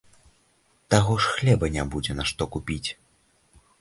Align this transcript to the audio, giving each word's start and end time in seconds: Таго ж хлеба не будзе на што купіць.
Таго 0.93 1.13
ж 1.25 1.33
хлеба 1.35 1.71
не 1.75 1.83
будзе 1.91 2.13
на 2.21 2.29
што 2.31 2.43
купіць. 2.57 2.89